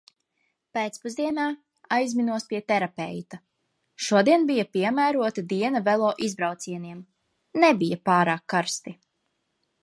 [0.75, 1.43] Pēcpusdienā
[1.97, 3.39] aizminos pie terapeita–
[4.07, 7.05] šodien bija piemērota diena velo izbraucieniem,
[7.67, 8.97] nebija pārāk karsti.